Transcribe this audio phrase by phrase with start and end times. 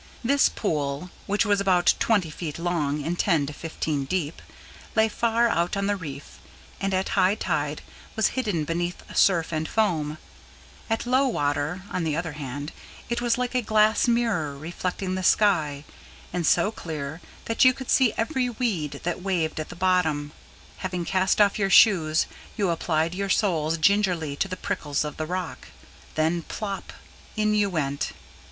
[0.23, 4.41] This pool, which was about twenty feet long and ten to fifteen deep,
[4.95, 6.39] lay far out on the reef,
[6.79, 7.83] and, at high tide,
[8.15, 10.17] was hidden beneath surf and foam;
[10.89, 12.71] at low water, on the other hand,
[13.11, 15.83] it was like a glass mirror reflecting the sky,
[16.33, 20.31] and so clear that you could see every weed that waved at the bottom.
[20.77, 22.25] Having cast off your shoes,
[22.57, 25.67] you applied your soles gingerly to the prickles of the rock;
[26.15, 26.91] then plop!
[27.37, 28.13] and in you went.